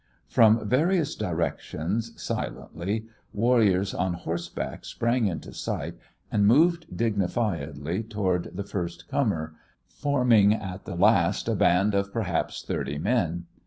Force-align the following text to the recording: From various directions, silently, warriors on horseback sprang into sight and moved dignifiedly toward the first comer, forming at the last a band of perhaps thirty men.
From 0.27 0.67
various 0.67 1.15
directions, 1.15 2.19
silently, 2.19 3.05
warriors 3.33 3.93
on 3.93 4.13
horseback 4.13 4.83
sprang 4.83 5.27
into 5.27 5.53
sight 5.53 5.93
and 6.31 6.47
moved 6.47 6.87
dignifiedly 6.97 8.01
toward 8.09 8.45
the 8.55 8.63
first 8.63 9.07
comer, 9.07 9.53
forming 9.85 10.55
at 10.55 10.85
the 10.85 10.95
last 10.95 11.47
a 11.47 11.53
band 11.53 11.93
of 11.93 12.11
perhaps 12.11 12.63
thirty 12.63 12.97
men. 12.97 13.45